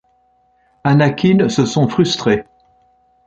Anakin 0.83 1.47
se 1.47 1.63
sent 1.63 1.87
frustré. 1.87 2.43